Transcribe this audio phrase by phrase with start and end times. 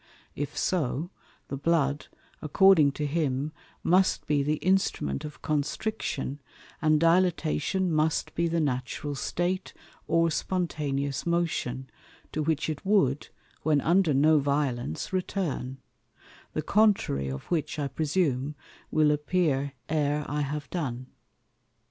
[0.35, 1.11] If so,
[1.49, 2.07] the Blood,
[2.41, 3.51] according to him,
[3.83, 6.39] must be the Instrument of Constriction;
[6.81, 9.75] and Dilatation must be the Natural State,
[10.07, 11.87] or Spontaneous Motion,
[12.31, 13.27] to which it wou'd,
[13.61, 15.77] when under no violence, return;
[16.53, 18.55] the contrary of which, I presume,
[18.89, 21.05] will appear e're I have done.